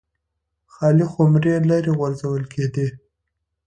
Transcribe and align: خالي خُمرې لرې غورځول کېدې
خالي 0.73 1.05
خُمرې 1.11 1.55
لرې 1.69 1.91
غورځول 1.99 2.43
کېدې 2.53 2.87